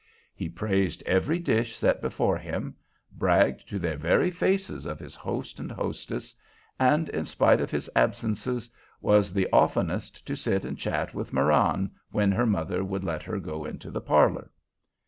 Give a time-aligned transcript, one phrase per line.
[0.33, 2.73] He praised every dish set before him,
[3.11, 6.33] bragged to their very faces of his host and hostess,
[6.79, 11.91] and in spite of his absences was the oftenest to sit and chat with Marann
[12.09, 14.49] when her mother would let her go into the parlor.